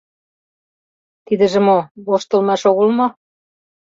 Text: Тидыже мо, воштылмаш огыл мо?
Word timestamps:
Тидыже 1.25 1.59
мо, 1.67 1.77
воштылмаш 2.05 2.61
огыл 2.71 2.87
мо? 2.97 3.07